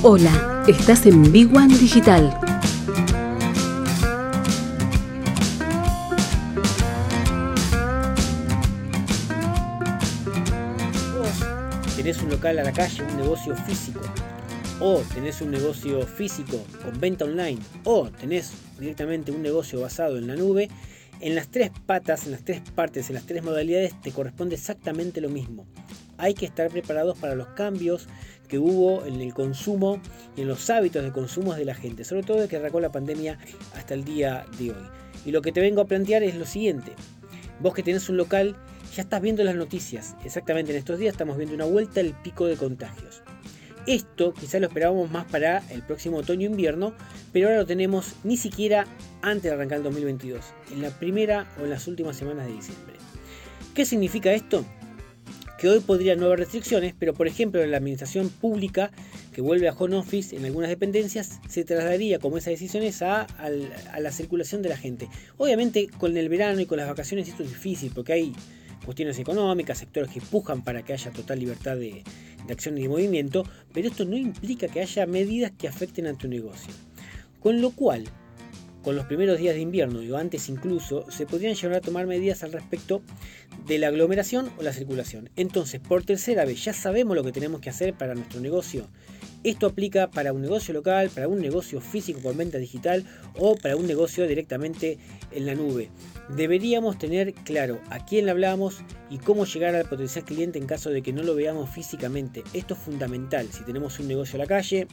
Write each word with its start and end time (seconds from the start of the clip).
Hola, 0.00 0.62
estás 0.68 1.06
en 1.06 1.32
Big 1.32 1.52
One 1.52 1.76
Digital. 1.76 2.30
Vos 11.18 11.96
tenés 11.96 12.22
un 12.22 12.30
local 12.30 12.60
a 12.60 12.62
la 12.62 12.72
calle, 12.72 13.02
un 13.02 13.16
negocio 13.16 13.56
físico, 13.56 13.98
o 14.78 15.02
tenés 15.12 15.40
un 15.40 15.50
negocio 15.50 16.06
físico 16.06 16.64
con 16.84 17.00
venta 17.00 17.24
online, 17.24 17.58
o 17.82 18.08
tenés 18.08 18.52
directamente 18.78 19.32
un 19.32 19.42
negocio 19.42 19.80
basado 19.80 20.16
en 20.16 20.28
la 20.28 20.36
nube, 20.36 20.68
en 21.18 21.34
las 21.34 21.48
tres 21.48 21.72
patas, 21.86 22.24
en 22.26 22.30
las 22.30 22.44
tres 22.44 22.62
partes, 22.72 23.08
en 23.10 23.16
las 23.16 23.26
tres 23.26 23.42
modalidades 23.42 24.00
te 24.00 24.12
corresponde 24.12 24.54
exactamente 24.54 25.20
lo 25.20 25.28
mismo. 25.28 25.66
Hay 26.18 26.34
que 26.34 26.46
estar 26.46 26.68
preparados 26.68 27.16
para 27.18 27.34
los 27.34 27.48
cambios 27.48 28.06
que 28.48 28.58
hubo 28.58 29.06
en 29.06 29.20
el 29.20 29.32
consumo 29.34 30.00
y 30.36 30.42
en 30.42 30.48
los 30.48 30.68
hábitos 30.68 31.04
de 31.04 31.12
consumo 31.12 31.54
de 31.54 31.64
la 31.64 31.74
gente, 31.74 32.04
sobre 32.04 32.22
todo 32.22 32.38
desde 32.38 32.48
que 32.48 32.56
arrancó 32.56 32.80
la 32.80 32.90
pandemia 32.90 33.38
hasta 33.74 33.94
el 33.94 34.04
día 34.04 34.44
de 34.58 34.72
hoy. 34.72 34.88
Y 35.24 35.30
lo 35.30 35.42
que 35.42 35.52
te 35.52 35.60
vengo 35.60 35.80
a 35.80 35.86
plantear 35.86 36.22
es 36.22 36.34
lo 36.34 36.44
siguiente. 36.44 36.92
Vos 37.60 37.74
que 37.74 37.82
tenés 37.82 38.08
un 38.08 38.16
local, 38.16 38.56
ya 38.94 39.02
estás 39.02 39.20
viendo 39.20 39.44
las 39.44 39.54
noticias. 39.54 40.16
Exactamente 40.24 40.72
en 40.72 40.78
estos 40.78 40.98
días 40.98 41.12
estamos 41.12 41.36
viendo 41.36 41.54
una 41.54 41.64
vuelta 41.64 42.00
al 42.00 42.20
pico 42.22 42.46
de 42.46 42.56
contagios. 42.56 43.22
Esto 43.86 44.34
quizás 44.34 44.60
lo 44.60 44.66
esperábamos 44.66 45.10
más 45.10 45.24
para 45.26 45.62
el 45.70 45.82
próximo 45.82 46.18
otoño-invierno, 46.18 46.94
pero 47.32 47.48
ahora 47.48 47.60
lo 47.60 47.66
tenemos 47.66 48.16
ni 48.22 48.36
siquiera 48.36 48.86
antes 49.22 49.44
de 49.44 49.52
arrancar 49.52 49.78
el 49.78 49.84
2022, 49.84 50.44
en 50.72 50.82
la 50.82 50.90
primera 50.90 51.46
o 51.58 51.64
en 51.64 51.70
las 51.70 51.86
últimas 51.86 52.16
semanas 52.16 52.46
de 52.46 52.52
diciembre. 52.52 52.96
¿Qué 53.74 53.86
significa 53.86 54.32
esto? 54.32 54.64
Que 55.58 55.68
hoy 55.68 55.80
podría 55.80 56.14
no 56.14 56.26
haber 56.26 56.38
restricciones, 56.38 56.94
pero 56.98 57.14
por 57.14 57.26
ejemplo 57.26 57.60
en 57.62 57.72
la 57.72 57.78
administración 57.78 58.30
pública 58.30 58.92
que 59.34 59.40
vuelve 59.40 59.68
a 59.68 59.72
home 59.72 59.96
office 59.96 60.36
en 60.36 60.44
algunas 60.44 60.70
dependencias, 60.70 61.40
se 61.48 61.64
trasladaría 61.64 62.18
como 62.20 62.38
esas 62.38 62.52
decisiones 62.52 63.02
a, 63.02 63.22
a, 63.22 64.00
la 64.00 64.12
circulación 64.12 64.62
de 64.62 64.68
la 64.68 64.76
gente. 64.76 65.08
Obviamente 65.36 65.88
con 65.98 66.16
el 66.16 66.28
verano 66.28 66.60
y 66.60 66.66
con 66.66 66.78
las 66.78 66.88
vacaciones 66.88 67.28
esto 67.28 67.42
es 67.42 67.48
difícil 67.48 67.90
porque 67.94 68.12
hay 68.12 68.32
cuestiones 68.84 69.18
económicas, 69.18 69.78
sectores 69.78 70.10
que 70.10 70.20
empujan 70.20 70.62
para 70.62 70.82
que 70.84 70.92
haya 70.92 71.10
total 71.10 71.40
libertad 71.40 71.76
de, 71.76 72.04
de 72.46 72.52
acción 72.52 72.78
y 72.78 72.82
de 72.82 72.88
movimiento, 72.88 73.44
pero 73.74 73.88
esto 73.88 74.04
no 74.04 74.16
implica 74.16 74.68
que 74.68 74.80
haya 74.80 75.06
medidas 75.06 75.52
que 75.58 75.68
afecten 75.68 76.06
a 76.06 76.14
tu 76.14 76.28
negocio. 76.28 76.72
Con 77.40 77.60
lo 77.60 77.70
cual, 77.70 78.04
con 78.88 78.96
los 78.96 79.04
primeros 79.04 79.38
días 79.38 79.54
de 79.54 79.60
invierno 79.60 80.02
y 80.02 80.14
antes 80.14 80.48
incluso, 80.48 81.04
se 81.10 81.26
podrían 81.26 81.54
llevar 81.54 81.76
a 81.76 81.80
tomar 81.82 82.06
medidas 82.06 82.42
al 82.42 82.52
respecto 82.52 83.02
de 83.66 83.76
la 83.76 83.88
aglomeración 83.88 84.50
o 84.56 84.62
la 84.62 84.72
circulación. 84.72 85.28
Entonces, 85.36 85.78
por 85.78 86.04
tercera 86.04 86.46
vez, 86.46 86.64
ya 86.64 86.72
sabemos 86.72 87.14
lo 87.14 87.22
que 87.22 87.30
tenemos 87.30 87.60
que 87.60 87.68
hacer 87.68 87.92
para 87.92 88.14
nuestro 88.14 88.40
negocio. 88.40 88.88
Esto 89.44 89.66
aplica 89.66 90.10
para 90.10 90.32
un 90.32 90.40
negocio 90.40 90.72
local, 90.72 91.10
para 91.10 91.28
un 91.28 91.38
negocio 91.38 91.82
físico 91.82 92.20
con 92.22 92.38
venta 92.38 92.56
digital 92.56 93.04
o 93.36 93.56
para 93.56 93.76
un 93.76 93.86
negocio 93.86 94.26
directamente 94.26 94.96
en 95.32 95.44
la 95.44 95.54
nube. 95.54 95.90
Deberíamos 96.34 96.96
tener 96.96 97.34
claro 97.34 97.82
a 97.90 98.06
quién 98.06 98.24
le 98.24 98.30
hablamos 98.30 98.78
y 99.10 99.18
cómo 99.18 99.44
llegar 99.44 99.74
al 99.74 99.84
potencial 99.84 100.24
cliente 100.24 100.58
en 100.58 100.64
caso 100.64 100.88
de 100.88 101.02
que 101.02 101.12
no 101.12 101.22
lo 101.22 101.34
veamos 101.34 101.68
físicamente. 101.68 102.42
Esto 102.54 102.72
es 102.72 102.80
fundamental. 102.80 103.48
Si 103.52 103.64
tenemos 103.64 103.98
un 104.00 104.08
negocio 104.08 104.36
a 104.36 104.38
la 104.38 104.46
calle, 104.46 104.88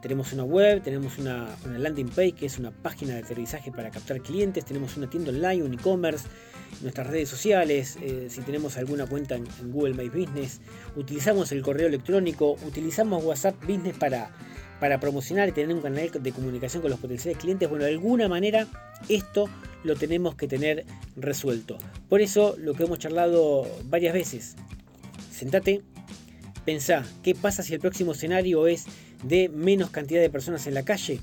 tenemos 0.00 0.32
una 0.32 0.44
web, 0.44 0.82
tenemos 0.82 1.18
una, 1.18 1.48
landing 1.66 2.08
page 2.08 2.32
que 2.32 2.46
es 2.46 2.58
una 2.58 2.70
página 2.70 3.14
de 3.14 3.20
aterrizaje 3.20 3.70
para 3.70 3.90
captar 3.90 4.20
clientes, 4.20 4.64
tenemos 4.64 4.96
una 4.96 5.08
tienda 5.08 5.30
online, 5.30 5.62
un 5.62 5.74
e-commerce, 5.74 6.26
nuestras 6.82 7.06
redes 7.06 7.28
sociales, 7.28 7.98
eh, 8.00 8.26
si 8.30 8.40
tenemos 8.42 8.76
alguna 8.76 9.06
cuenta 9.06 9.34
en, 9.34 9.46
Google 9.70 9.94
My 9.94 10.08
Business, 10.08 10.60
utilizamos 10.96 11.52
el 11.52 11.62
correo 11.62 11.88
electrónico, 11.88 12.56
utilizamos 12.66 13.22
WhatsApp 13.24 13.62
Business 13.64 13.96
para, 13.96 14.30
para 14.78 14.98
promocionar 15.00 15.48
y 15.48 15.52
tener 15.52 15.74
un 15.74 15.82
canal 15.82 16.10
de 16.10 16.32
comunicación 16.32 16.80
con 16.80 16.90
los 16.90 17.00
potenciales 17.00 17.38
clientes. 17.38 17.68
Bueno, 17.68 17.84
de 17.84 17.90
alguna 17.90 18.28
manera 18.28 18.66
esto 19.08 19.48
lo 19.84 19.96
tenemos 19.96 20.34
que 20.34 20.48
tener 20.48 20.86
resuelto. 21.16 21.78
Por 22.08 22.20
eso 22.20 22.54
lo 22.58 22.74
que 22.74 22.84
hemos 22.84 22.98
charlado 22.98 23.66
varias 23.84 24.14
veces, 24.14 24.56
sentate, 25.30 25.82
pensá, 26.64 27.04
¿qué 27.22 27.34
pasa 27.34 27.62
si 27.62 27.74
el 27.74 27.80
próximo 27.80 28.12
escenario 28.12 28.66
es 28.66 28.86
de 29.22 29.48
menos 29.48 29.90
cantidad 29.90 30.20
de 30.20 30.30
personas 30.30 30.66
en 30.66 30.74
la 30.74 30.84
calle 30.84 31.20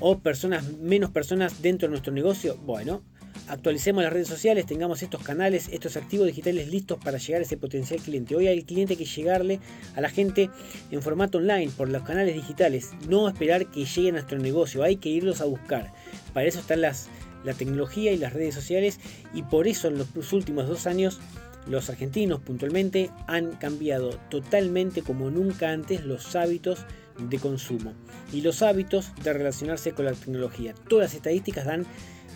o 0.00 0.18
personas, 0.18 0.64
menos 0.78 1.10
personas 1.10 1.62
dentro 1.62 1.86
de 1.86 1.90
nuestro 1.90 2.12
negocio, 2.12 2.56
bueno, 2.64 3.02
actualicemos 3.48 4.02
las 4.02 4.12
redes 4.12 4.28
sociales, 4.28 4.66
tengamos 4.66 5.02
estos 5.02 5.22
canales, 5.22 5.68
estos 5.70 5.96
activos 5.96 6.26
digitales 6.26 6.68
listos 6.68 6.98
para 6.98 7.18
llegar 7.18 7.40
a 7.40 7.44
ese 7.44 7.56
potencial 7.56 8.00
cliente. 8.00 8.34
Hoy 8.34 8.48
hay 8.48 8.62
cliente 8.62 8.96
que 8.96 9.04
llegarle 9.04 9.60
a 9.94 10.00
la 10.00 10.08
gente 10.08 10.50
en 10.90 11.02
formato 11.02 11.38
online 11.38 11.70
por 11.76 11.88
los 11.88 12.02
canales 12.02 12.34
digitales, 12.34 12.90
no 13.08 13.28
esperar 13.28 13.70
que 13.70 13.84
lleguen 13.84 14.14
a 14.14 14.18
nuestro 14.18 14.38
negocio, 14.38 14.82
hay 14.82 14.96
que 14.96 15.08
irlos 15.08 15.40
a 15.40 15.44
buscar. 15.44 15.92
Para 16.32 16.46
eso 16.46 16.60
están 16.60 16.80
las, 16.80 17.08
la 17.44 17.54
tecnología 17.54 18.12
y 18.12 18.16
las 18.16 18.32
redes 18.32 18.54
sociales 18.54 18.98
y 19.34 19.42
por 19.42 19.68
eso 19.68 19.88
en 19.88 19.98
los 19.98 20.32
últimos 20.32 20.66
dos 20.66 20.86
años 20.86 21.20
los 21.66 21.88
argentinos 21.90 22.40
puntualmente 22.40 23.10
han 23.28 23.52
cambiado 23.52 24.10
totalmente 24.30 25.02
como 25.02 25.30
nunca 25.30 25.70
antes 25.70 26.04
los 26.04 26.34
hábitos 26.34 26.86
de 27.18 27.38
consumo 27.38 27.92
y 28.32 28.40
los 28.40 28.62
hábitos 28.62 29.12
de 29.22 29.32
relacionarse 29.32 29.92
con 29.92 30.04
la 30.04 30.12
tecnología. 30.12 30.74
Todas 30.88 31.06
las 31.06 31.14
estadísticas 31.14 31.64
dan 31.64 31.86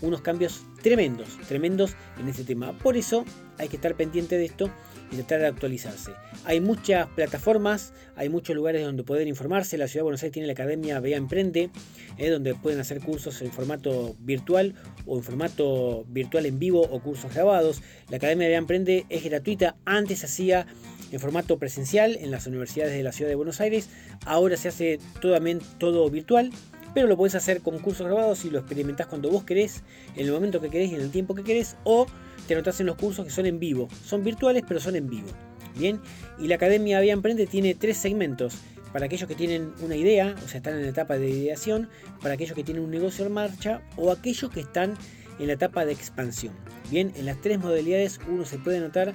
unos 0.00 0.20
cambios 0.20 0.64
tremendos, 0.82 1.28
tremendos 1.48 1.94
en 2.18 2.28
este 2.28 2.44
tema. 2.44 2.76
Por 2.78 2.96
eso 2.96 3.24
hay 3.58 3.68
que 3.68 3.76
estar 3.76 3.94
pendiente 3.94 4.36
de 4.36 4.46
esto 4.46 4.70
y 5.12 5.16
tratar 5.16 5.40
de 5.40 5.46
actualizarse. 5.46 6.12
Hay 6.44 6.60
muchas 6.60 7.06
plataformas, 7.08 7.92
hay 8.16 8.28
muchos 8.28 8.56
lugares 8.56 8.82
donde 8.82 9.04
poder 9.04 9.28
informarse. 9.28 9.76
La 9.76 9.86
Ciudad 9.86 10.00
de 10.00 10.04
Buenos 10.04 10.22
Aires 10.22 10.32
tiene 10.32 10.46
la 10.46 10.54
Academia 10.54 10.98
Vea 11.00 11.18
Emprende, 11.18 11.70
eh, 12.18 12.30
donde 12.30 12.54
pueden 12.54 12.80
hacer 12.80 13.00
cursos 13.00 13.42
en 13.42 13.52
formato 13.52 14.16
virtual 14.20 14.74
o 15.06 15.16
en 15.16 15.22
formato 15.22 16.04
virtual 16.08 16.46
en 16.46 16.58
vivo 16.58 16.80
o 16.80 17.00
cursos 17.00 17.32
grabados. 17.32 17.82
La 18.08 18.16
Academia 18.16 18.48
Vea 18.48 18.58
Emprende 18.58 19.06
es 19.08 19.22
gratuita. 19.24 19.76
Antes 19.84 20.24
hacía 20.24 20.66
en 21.12 21.20
formato 21.20 21.58
presencial 21.58 22.16
en 22.20 22.30
las 22.30 22.46
universidades 22.46 22.94
de 22.94 23.02
la 23.02 23.12
ciudad 23.12 23.28
de 23.28 23.34
Buenos 23.34 23.60
Aires. 23.60 23.90
Ahora 24.24 24.56
se 24.56 24.68
hace 24.68 24.98
todo, 25.20 25.38
todo 25.78 26.08
virtual, 26.08 26.50
pero 26.94 27.06
lo 27.06 27.16
puedes 27.16 27.34
hacer 27.34 27.60
con 27.60 27.78
cursos 27.78 28.06
grabados 28.06 28.44
y 28.44 28.50
lo 28.50 28.58
experimentás 28.58 29.06
cuando 29.06 29.30
vos 29.30 29.44
querés, 29.44 29.82
en 30.16 30.26
el 30.26 30.32
momento 30.32 30.60
que 30.60 30.70
querés 30.70 30.92
y 30.92 30.94
en 30.94 31.00
el 31.00 31.10
tiempo 31.10 31.34
que 31.34 31.42
querés, 31.42 31.76
o 31.84 32.06
te 32.46 32.54
anotás 32.54 32.80
en 32.80 32.86
los 32.86 32.96
cursos 32.96 33.24
que 33.24 33.30
son 33.30 33.46
en 33.46 33.58
vivo. 33.58 33.88
Son 34.04 34.24
virtuales, 34.24 34.64
pero 34.66 34.80
son 34.80 34.96
en 34.96 35.08
vivo. 35.08 35.28
Bien, 35.76 36.00
y 36.38 36.48
la 36.48 36.56
Academia 36.56 37.00
Vía 37.00 37.12
Emprende 37.12 37.46
tiene 37.46 37.74
tres 37.74 37.96
segmentos. 37.96 38.58
Para 38.92 39.06
aquellos 39.06 39.26
que 39.26 39.34
tienen 39.34 39.72
una 39.80 39.96
idea, 39.96 40.34
o 40.44 40.48
sea, 40.48 40.58
están 40.58 40.74
en 40.74 40.82
la 40.82 40.88
etapa 40.88 41.16
de 41.16 41.30
ideación, 41.30 41.88
para 42.20 42.34
aquellos 42.34 42.54
que 42.54 42.62
tienen 42.62 42.84
un 42.84 42.90
negocio 42.90 43.24
en 43.24 43.32
marcha 43.32 43.80
o 43.96 44.10
aquellos 44.10 44.50
que 44.50 44.60
están 44.60 44.98
en 45.38 45.46
la 45.46 45.54
etapa 45.54 45.86
de 45.86 45.92
expansión. 45.92 46.54
Bien, 46.90 47.10
en 47.16 47.24
las 47.24 47.40
tres 47.40 47.58
modalidades 47.58 48.20
uno 48.28 48.44
se 48.44 48.58
puede 48.58 48.76
anotar 48.76 49.14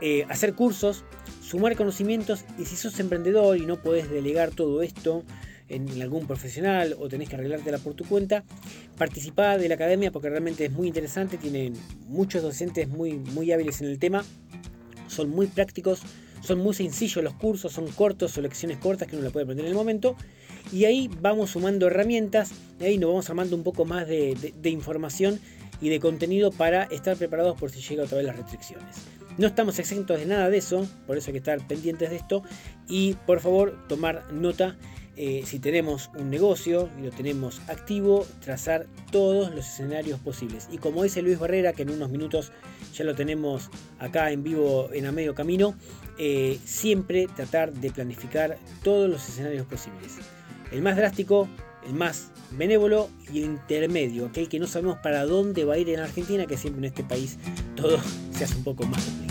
eh, 0.00 0.26
hacer 0.28 0.54
cursos, 0.54 1.04
sumar 1.40 1.76
conocimientos 1.76 2.44
y 2.58 2.64
si 2.64 2.74
sos 2.74 2.98
emprendedor 2.98 3.56
y 3.56 3.64
no 3.64 3.80
podés 3.80 4.10
delegar 4.10 4.50
todo 4.50 4.82
esto 4.82 5.22
en 5.68 6.02
algún 6.02 6.26
profesional 6.26 6.94
o 6.98 7.08
tenés 7.08 7.28
que 7.28 7.36
arreglártela 7.36 7.78
por 7.78 7.94
tu 7.94 8.04
cuenta, 8.04 8.44
participá 8.98 9.56
de 9.58 9.68
la 9.68 9.74
academia 9.74 10.10
porque 10.10 10.30
realmente 10.30 10.66
es 10.66 10.72
muy 10.72 10.88
interesante, 10.88 11.38
tienen 11.38 11.74
muchos 12.06 12.42
docentes 12.42 12.88
muy, 12.88 13.14
muy 13.14 13.50
hábiles 13.52 13.80
en 13.80 13.88
el 13.88 13.98
tema, 13.98 14.24
son 15.08 15.30
muy 15.30 15.46
prácticos, 15.46 16.02
son 16.40 16.58
muy 16.58 16.74
sencillos 16.74 17.24
los 17.24 17.34
cursos, 17.34 17.72
son 17.72 17.88
cortos, 17.88 18.32
son 18.32 18.42
lecciones 18.42 18.76
cortas 18.78 19.08
que 19.08 19.16
uno 19.16 19.24
la 19.24 19.30
puede 19.30 19.44
aprender 19.44 19.64
en 19.64 19.70
el 19.70 19.76
momento. 19.76 20.16
Y 20.72 20.84
ahí 20.84 21.10
vamos 21.20 21.50
sumando 21.50 21.86
herramientas, 21.86 22.52
y 22.80 22.84
ahí 22.84 22.98
nos 22.98 23.10
vamos 23.10 23.30
armando 23.30 23.56
un 23.56 23.62
poco 23.62 23.84
más 23.84 24.06
de, 24.06 24.52
de 24.54 24.70
información 24.70 25.40
y 25.80 25.88
de 25.88 26.00
contenido 26.00 26.50
para 26.50 26.84
estar 26.84 27.16
preparados 27.16 27.58
por 27.58 27.70
si 27.70 27.80
llega 27.80 28.04
otra 28.04 28.18
vez 28.18 28.26
las 28.26 28.36
restricciones. 28.36 28.96
No 29.36 29.46
estamos 29.46 29.78
exentos 29.78 30.18
de 30.18 30.26
nada 30.26 30.48
de 30.48 30.58
eso, 30.58 30.86
por 31.06 31.18
eso 31.18 31.28
hay 31.28 31.32
que 31.32 31.38
estar 31.38 31.66
pendientes 31.66 32.10
de 32.10 32.16
esto 32.16 32.42
y 32.88 33.14
por 33.26 33.40
favor 33.40 33.76
tomar 33.88 34.32
nota 34.32 34.76
eh, 35.16 35.42
si 35.46 35.58
tenemos 35.58 36.10
un 36.16 36.30
negocio 36.30 36.88
y 36.98 37.04
lo 37.04 37.10
tenemos 37.10 37.60
activo, 37.68 38.26
trazar 38.40 38.86
todos 39.12 39.54
los 39.54 39.66
escenarios 39.66 40.18
posibles. 40.20 40.68
Y 40.72 40.78
como 40.78 41.02
dice 41.02 41.22
Luis 41.22 41.38
Barrera, 41.38 41.72
que 41.72 41.82
en 41.82 41.90
unos 41.90 42.10
minutos 42.10 42.52
ya 42.94 43.04
lo 43.04 43.14
tenemos 43.14 43.70
acá 43.98 44.30
en 44.30 44.42
vivo 44.42 44.88
en 44.92 45.06
a 45.06 45.12
medio 45.12 45.34
camino, 45.34 45.74
eh, 46.18 46.58
siempre 46.64 47.28
tratar 47.34 47.72
de 47.72 47.90
planificar 47.90 48.58
todos 48.82 49.08
los 49.08 49.28
escenarios 49.28 49.66
posibles. 49.66 50.16
El 50.72 50.82
más 50.82 50.96
drástico, 50.96 51.48
el 51.86 51.94
más 51.94 52.30
benévolo 52.52 53.08
y 53.32 53.38
el 53.38 53.44
intermedio, 53.44 54.26
aquel 54.26 54.48
que 54.48 54.58
no 54.58 54.66
sabemos 54.66 54.98
para 54.98 55.24
dónde 55.24 55.64
va 55.64 55.74
a 55.74 55.78
ir 55.78 55.90
en 55.90 56.00
Argentina, 56.00 56.46
que 56.46 56.56
siempre 56.56 56.80
en 56.80 56.84
este 56.86 57.04
país 57.04 57.38
todo 57.76 57.98
se 58.36 58.44
hace 58.44 58.56
un 58.56 58.64
poco 58.64 58.84
más 58.84 59.23